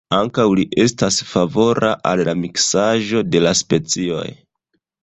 Ankaŭ 0.19 0.45
li 0.59 0.63
estas 0.83 1.19
favora 1.33 1.93
al 2.13 2.25
la 2.31 2.35
miksaĵo 2.41 3.25
de 3.33 3.47
la 3.49 3.57
specioj. 3.65 4.27